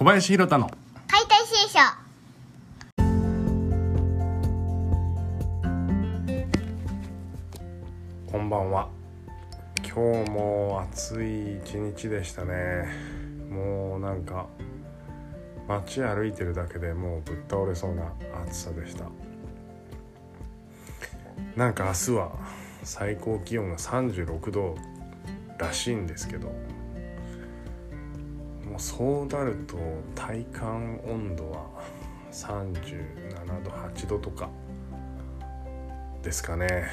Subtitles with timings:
[0.00, 0.70] 小林弘太の。
[1.08, 1.78] 解体新書。
[8.32, 8.88] こんばんは。
[9.82, 12.86] 今日も暑い一日でしたね。
[13.50, 14.46] もうなんか
[15.68, 18.10] 街歩いてるだけでもうぶっ倒れそうな
[18.46, 19.04] 暑さでした。
[21.56, 22.32] なんか明日は
[22.84, 24.76] 最高気温が36度
[25.58, 26.50] らしいんですけど
[28.70, 29.76] もうそうなると
[30.14, 31.66] 体感温度は
[32.32, 34.48] 37度8度とか
[36.22, 36.86] ですかね。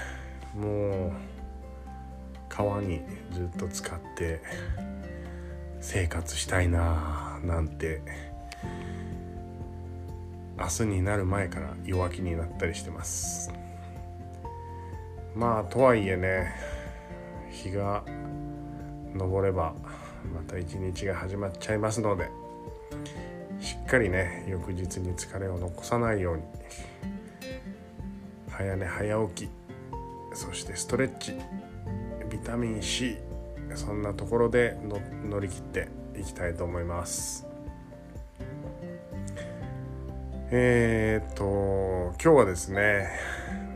[0.55, 1.11] もう
[2.49, 4.41] 川にずっと使って
[5.79, 8.01] 生活したいななんて。
[10.59, 13.53] 明日になる前から弱気になったりしてます。
[15.35, 16.51] まあとはいえね
[17.51, 18.03] 日が
[19.17, 19.75] 昇れば
[20.33, 22.29] また一日が始まっちゃいますので
[23.59, 26.43] しっかりね翌日に疲れを残さないように
[28.49, 29.49] 早寝早起き
[30.33, 31.33] そしてストレッチ
[32.29, 33.17] ビタミン C
[33.75, 34.77] そんなところで
[35.29, 35.89] 乗り切って
[36.19, 37.45] いきたいと思います。
[40.49, 43.09] えー、っと今日はですね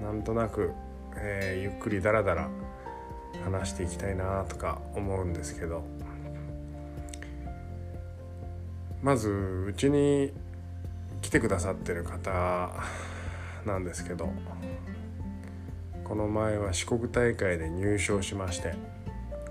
[0.02, 0.72] なんとなく、
[1.18, 2.50] えー、ゆっくりだらだら
[3.44, 5.84] 話していきたいなとか思うんですけど。
[9.02, 9.30] まず
[9.68, 10.32] うちに
[11.22, 12.72] 来てくださってる方
[13.66, 14.32] なんですけど
[16.04, 18.76] この前は四国大会で入賞しまして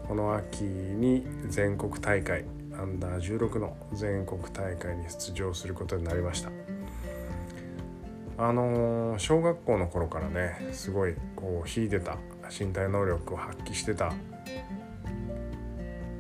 [0.07, 6.51] この秋に全国大会アンダー16の全国大会に出場することになりました。
[8.39, 12.17] あのー、小学校の頃からねすごいこう秀でた
[12.49, 14.15] 身体能力を発揮してた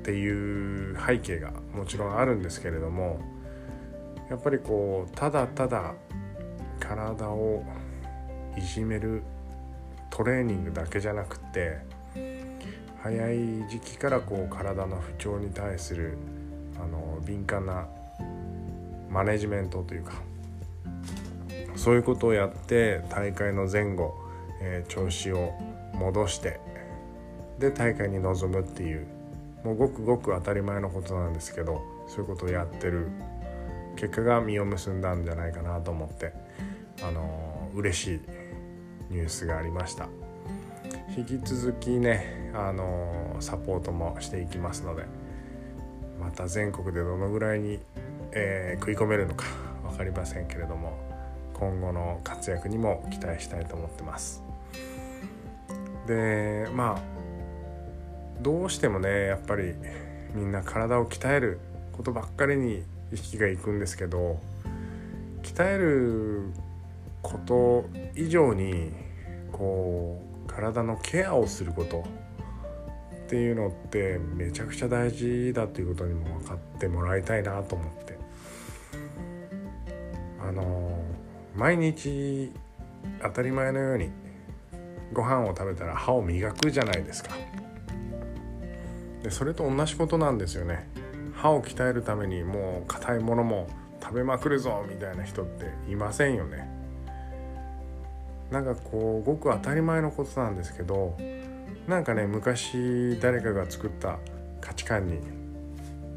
[0.00, 3.20] っていう背景がもちろんあるんですけれども
[4.30, 5.94] やっぱりこうただただ
[6.78, 7.62] 体を
[8.56, 9.22] いじめる
[10.08, 11.78] トレーニングだけじゃなくって
[13.02, 13.38] 早い
[13.68, 16.16] 時期からこう体の不調に対する
[16.82, 17.86] あの敏感な
[19.10, 20.14] マネジメントというか
[21.76, 24.14] そういうことをやって大会の前後、
[24.62, 25.52] えー、調子を
[25.94, 26.58] 戻して
[27.58, 29.19] で大会に臨むっていう
[29.64, 33.08] もうごくごく当たり前のことなんですけどそういうことをやってる。
[33.96, 36.32] 結果が実を結んだんじゃないかなと思って
[37.02, 38.20] あの嬉しい
[39.10, 40.08] ニュースがありました。
[41.16, 45.04] 引き続きねあのサポートもしていきますので
[46.18, 47.80] また全国でどのぐらいに、
[48.32, 49.44] えー、食い込めるのか
[49.82, 50.96] 分かりませんけれども
[51.54, 54.42] 今後の活躍にも期待したいと思ってます。
[56.06, 57.19] でまあ
[58.42, 59.74] どうしてもねやっぱり
[60.34, 61.60] みんな体を鍛える
[61.92, 64.40] ことばっかりに意識がいくんですけど
[65.42, 66.52] 鍛える
[67.22, 68.92] こと以上に
[69.52, 72.04] こう体のケアをすること
[73.26, 78.18] っていうのってめちゃくちゃ大事だということにも分かってもらいたいなと思って。
[80.42, 80.98] あの
[81.54, 82.52] 毎日
[83.22, 84.10] 当たり前のように
[85.12, 87.30] ご飯を食べたら歯を磨くじゃないですか。
[89.22, 90.88] でそれと同じことなんですよね。
[91.34, 93.68] 歯を鍛えるためにもう硬いものも
[94.02, 96.70] 食べまくるぞみたいな人っていませんよね。
[98.50, 101.16] なんかこうごく当たり前のことなんですけど
[101.86, 104.18] なんかね昔誰かが作った
[104.60, 105.20] 価値観に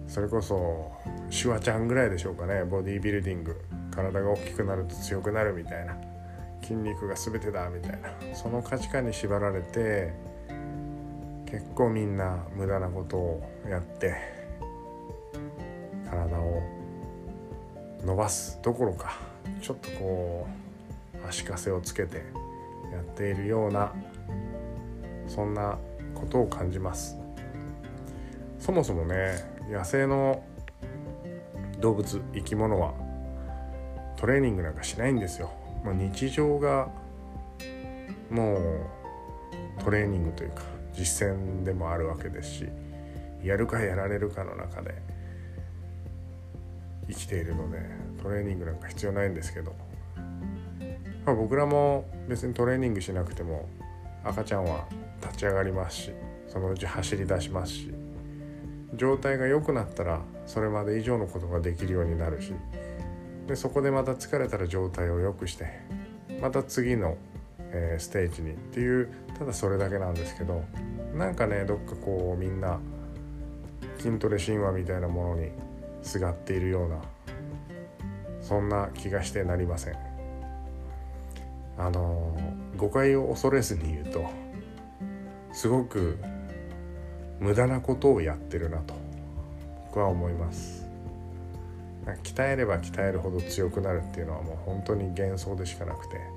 [0.08, 0.92] それこそ
[1.30, 3.56] シュワちゃんぐらいでしょうかねボディービルディング。
[3.92, 5.96] 体が大きくなると強くなるみたいな。
[6.62, 8.36] 筋肉が全てだみたいな。
[8.36, 10.14] その価値観に縛られて
[11.54, 14.16] 結構みんな無駄なことをやって
[16.10, 16.64] 体を
[18.04, 19.20] 伸ばすどころか
[19.62, 20.48] ちょっとこ
[21.14, 22.24] う足かせをつけて
[22.92, 23.94] やっているような
[25.28, 25.78] そんな
[26.16, 27.18] ことを感じます。
[28.58, 29.36] そもそもね
[29.70, 30.44] 野生の
[31.80, 32.96] 動物生き物は
[34.16, 35.52] トレーニングなんかしないんですよ、
[35.86, 36.90] まあ、日常が
[38.32, 40.64] もうトレーニングというか
[40.94, 42.70] 実践でもあるわけですし
[43.44, 45.02] やるかやられるかの中で
[47.08, 47.80] 生きているので
[48.22, 49.76] トレーニングなんか必要ないんですけど、
[51.26, 53.68] まあ、僕らも別にトレーニングしなくても
[54.24, 54.86] 赤ちゃんは
[55.22, 56.12] 立ち上がりますし
[56.48, 57.94] そのうち走り出しますし
[58.96, 62.54] 状態が良くなったらそれまで以上のことができるようになるし
[63.48, 65.66] でそこでまた疲れたら状態を良くして
[66.42, 67.18] また次の、
[67.74, 70.64] えー、ステージにっていうただそれだけなんですけど
[71.16, 72.80] なんかねどっかこうみんな
[73.98, 75.50] 筋トレ神話みたいなものに
[76.02, 77.02] すがっているような
[78.42, 79.96] そんな気がしてなりません。
[81.76, 82.38] あの
[82.78, 84.30] 誤解を恐れずに言うと
[85.54, 86.20] すごく
[87.40, 88.94] 無駄なことをやってるなと
[89.88, 90.86] 僕は思います。
[92.24, 96.33] 鍛えれば鍛えるほど強くなるっていうのはもう本当に幻想でしかなくて。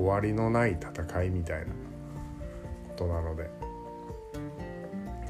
[0.00, 3.50] 終わりのない戦いみたいなことなので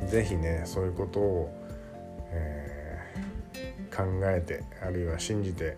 [0.08, 1.52] 是非ねそういうことを、
[2.30, 5.76] えー、考えてあるいは信じて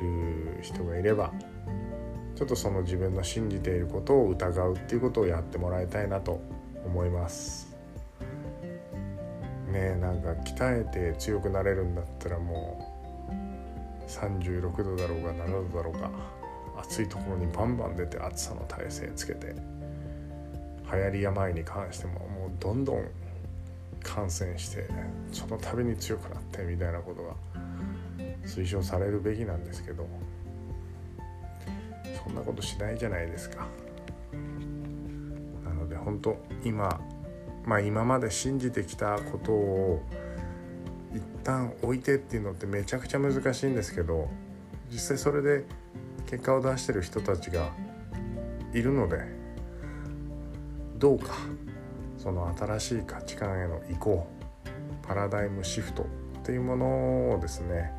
[0.00, 1.32] る人がいれば
[2.36, 6.40] ちょっとその自分の信じていることを疑うっていうことをやってもらいたいなと
[6.86, 7.76] 思います。
[9.72, 12.96] ねなんか鍛えて強くなれるんだったらも
[13.28, 16.10] う36度だろうが7度だろうが
[16.82, 19.54] 暑いところにバンバン出て暑さの耐性つけて
[20.92, 23.04] 流行り病に関してももうどんどん
[24.02, 24.88] 感染して
[25.32, 27.34] その度に強くなってみたいなことが
[28.44, 30.08] 推奨されるべきなんですけど
[32.24, 33.66] そんなことしないじゃないですか。
[35.64, 37.00] なので本当今
[37.64, 40.02] まあ今まで信じてきたことを
[41.14, 44.28] 一旦置いてっていうのってめちゃくちゃ難しいんですけど
[44.90, 45.64] 実際それで
[46.28, 47.70] 結果を出してる人たちが
[48.74, 49.24] いるので
[50.98, 51.34] どうか
[52.18, 54.26] その新しい価値観への移行
[55.06, 56.06] パラダイムシフトっ
[56.44, 57.92] ていうものをですね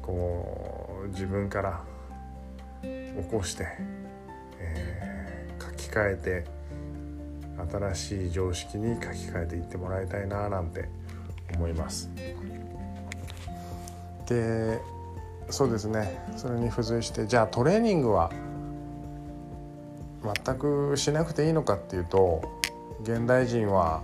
[0.00, 1.84] こう自分から
[2.82, 2.88] 起
[3.30, 3.66] こして、
[4.58, 6.58] えー、書き換えて
[7.70, 10.88] 新しい常識に書き換えていってもらいたいななんて
[11.54, 12.08] 思います。
[14.26, 14.78] で
[15.50, 18.30] そうですねそれに付随してじゃあトレーニングは
[20.44, 22.42] 全くしなくていいのかっていうと
[23.02, 24.02] 現代人は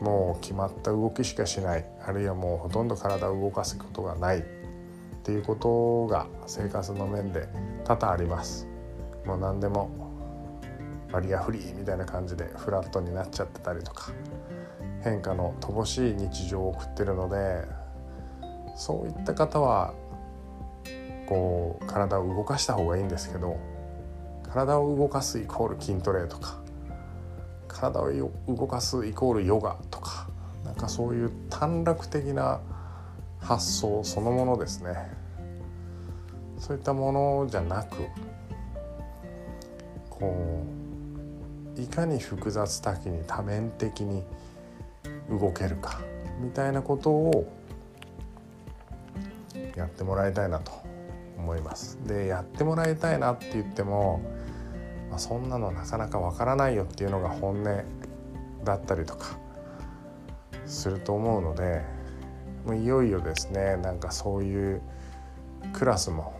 [0.00, 4.42] もう決まった動きしかしないあるいはもうほとんど体を動かすことがないっ
[5.22, 7.48] ていうことが生活の面で
[7.84, 8.66] 多々あります。
[9.24, 9.90] もう何でも
[11.12, 14.12] バリアフリーみたいな感じでフラットになっちゃってたりとか
[15.04, 17.62] 変化の乏しい日常を送ってるので
[18.74, 19.94] そういった方は
[21.32, 23.56] こう体を動かした方がいいんですけど
[24.52, 26.60] 体を動かすイコール筋トレとか
[27.68, 30.28] 体を動かすイコールヨガとか
[30.62, 32.60] なんかそういう短絡的な
[33.40, 35.10] 発想そのものですね。
[36.58, 37.96] そういったものじゃなく
[40.08, 40.62] こ
[41.76, 44.22] ういかに複雑多岐に多面的に
[45.28, 45.98] 動けるか
[46.40, 47.52] みたいなことを
[49.74, 50.81] やってもらいたいなと
[51.42, 51.98] 思います。
[52.06, 54.22] でやってもらいたいなって言っても、
[55.10, 57.84] まあ、そんなのなかなかわからないよっていうのが本音
[58.64, 59.36] だったりとか
[60.66, 61.82] すると思うので
[62.64, 64.80] もういよいよですねなんかそういう
[65.72, 66.32] クラスも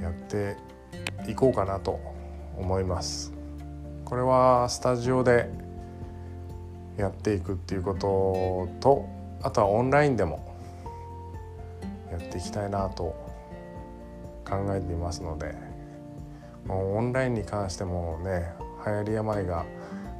[0.00, 0.56] やって
[1.28, 2.00] いこうかなと
[2.56, 3.32] 思います。
[4.04, 5.48] これはスタジオで
[6.98, 9.08] やっていくっていうことと
[9.42, 10.51] あとはオンラインでも
[12.12, 13.16] やっていきたいなと
[14.44, 15.54] 考えていますので
[16.66, 18.52] もうオンラインに関してもね
[18.86, 19.64] 流行り病が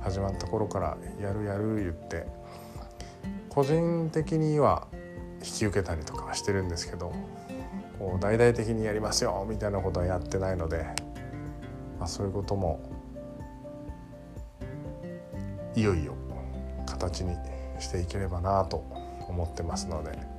[0.00, 2.27] 始まった頃からやるやる言って
[3.50, 4.89] 個人的には
[5.44, 7.13] 引き受けたりとかはしてるんですけど
[7.99, 10.84] こう大々的にやりますよみたいなことはやってないので、
[11.99, 12.81] まあ、そういうことも
[15.77, 16.15] いよいよ
[16.87, 17.37] 形に
[17.79, 18.84] していければなと
[19.29, 20.31] 思ってますので。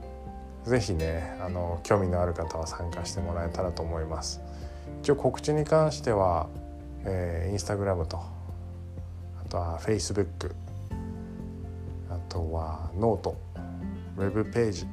[0.66, 4.42] 是非ねあの興味のある方は参加してもらえたらと思います。
[5.02, 6.48] 一応告知に関しては、
[7.04, 10.56] えー、インスタグラムとあとはフェイスブック
[12.10, 13.36] あとはノート
[14.18, 14.88] ウェブページ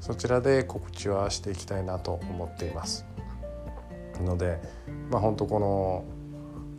[0.00, 3.06] そちらで告知はしていきたいなと思っています。
[4.22, 4.60] ので
[5.10, 6.04] まあ本当この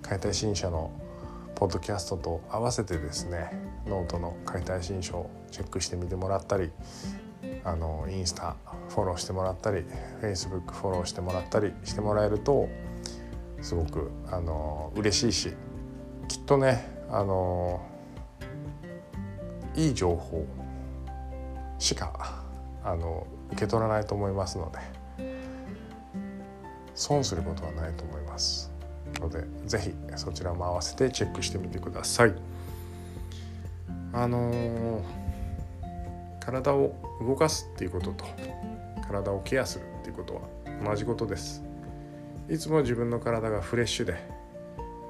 [0.01, 0.91] 解体新書の
[1.55, 3.51] ポッドキャストと合わせてですね
[3.87, 6.71] ノートの解体新書をチェックしてみてもらったり
[7.63, 8.55] あのインスタ
[8.89, 9.85] フォローしてもらったり
[10.21, 12.69] フェイスブックフォローしてもらったりしてもらえると
[13.61, 15.53] すごくあの嬉しいし
[16.27, 17.85] きっとねあの
[19.75, 20.45] いい情報
[21.79, 22.43] しか
[22.83, 24.79] あの受け取らないと思いますので
[26.95, 28.71] 損することはないと思います
[29.19, 32.33] ので是非そちらも合わせてチェックしてみてください。
[34.13, 35.26] あのー
[36.47, 38.25] 体を動かすっていうことと
[39.05, 40.41] 体をケアするっていうことは
[40.81, 41.61] 同じことです。
[42.49, 44.15] いつも自分の体がフレッシュで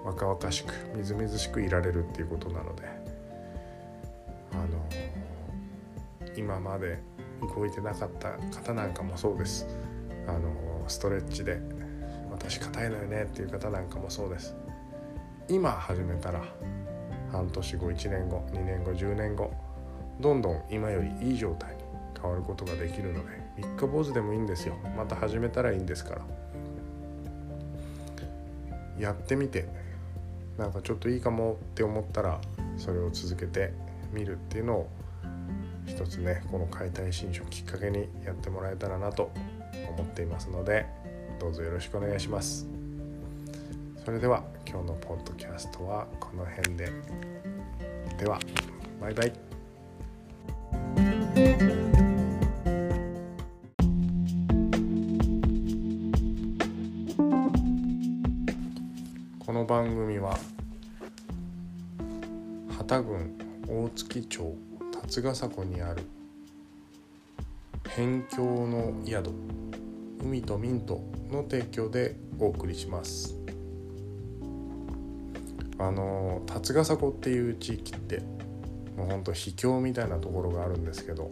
[0.03, 2.83] 若々しくみずみずしくいられるっていうことなので
[4.51, 6.97] あの今まで
[7.55, 9.67] 動いてなかった方なんかもそうです。
[10.27, 11.61] あのストレッチで
[12.31, 14.55] 私硬いのよねっていう方なんかもそうです。
[15.49, 16.41] 今始めたら
[17.31, 19.66] 半年後1年後2年後10年後
[20.19, 21.83] どんどん今よりいい状態に
[22.19, 24.75] 変わることができるので3日坊主でもいいんですよ。
[24.95, 26.21] また始めたらいいんですから。
[28.99, 29.67] やってみて
[30.57, 32.41] なんかちょっといいかもって思ったら
[32.77, 33.71] それを続けて
[34.11, 34.89] みるっていうのを
[35.85, 39.31] 一つねこの解体新書きっかけにやってもらえたらなと
[39.95, 40.85] 思っていますので
[41.39, 42.67] どうぞよろしくお願いします。
[44.03, 46.91] それでは今日のポッドキャストはこの辺で。
[48.17, 48.39] では
[48.99, 49.46] バイバイ。
[63.01, 63.37] 郡
[63.67, 64.57] 大月町
[65.01, 66.03] 辰ヶ坂にある
[67.89, 69.31] 辺境の宿
[70.21, 71.01] 海とミント
[71.31, 73.35] の提供でお送りします。
[75.79, 78.21] あの辰ヶ坂っていう地域って
[78.95, 81.29] もうほんと秘境みたいなところがあるんですけど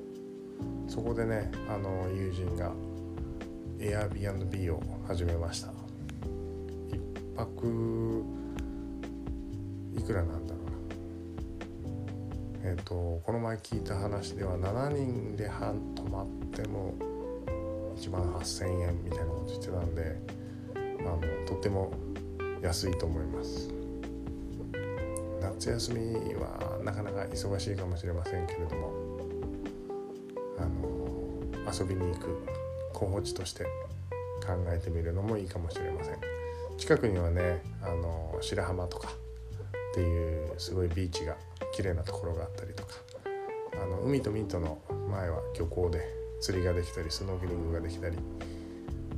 [0.88, 2.72] そこでねあの友人が
[3.79, 5.69] Airbnb を始めました。
[6.89, 7.00] 一
[7.36, 8.24] 泊
[9.98, 10.45] いくらなん
[12.67, 16.95] えっ、とこの前聞いた話では7人で半泊まっても
[17.95, 20.19] 1万8,000円みたいなこと言ってたんで
[20.74, 21.93] あのとっても
[22.63, 23.69] 安いと思います。
[25.41, 28.91] 夏休みはなかなか忙しいかもしれませんけれども
[30.57, 32.45] あの遊びに行く
[32.93, 33.63] 候補地として
[34.43, 36.15] 考えてみるのもいいかもしれません。
[36.79, 39.10] 近くにはねあの白浜とか
[39.91, 41.38] っていうすごいビーチが
[41.75, 42.94] 綺麗なところがあったりとか。
[43.74, 44.79] あの海とミントの
[45.12, 46.01] 前は漁港で
[46.39, 48.17] 釣りができたりスノーケリングができたり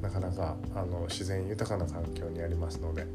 [0.02, 3.08] なかなかあの自然豊かな環境にありますので行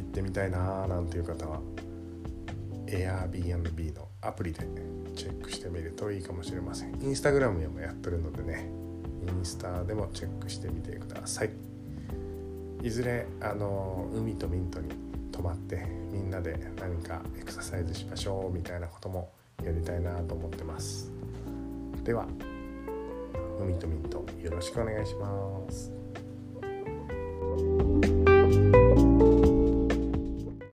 [0.00, 1.60] ってみたいなーなんていう方は
[2.86, 4.66] Airbnb のアプリで
[5.14, 7.00] チェックしてみるといいかもしれません。
[7.00, 8.68] インスタグラムでもやってるのでね
[9.26, 11.50] インスタでもチェックしてみてください。
[12.82, 14.88] いずれあの海とミントに
[15.32, 19.32] 泊まってみんなで何かエクササイズしましょうみたいなことも
[19.64, 21.10] やりたいなと思ってます。
[22.04, 22.26] では
[23.60, 26.01] 海とミントよろしくお願いします。